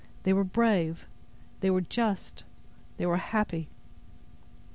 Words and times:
They 0.23 0.33
were 0.33 0.43
brave; 0.43 1.05
they 1.59 1.69
were 1.69 1.81
just; 1.81 2.43
they 2.97 3.05
were 3.05 3.17
happy." 3.17 3.69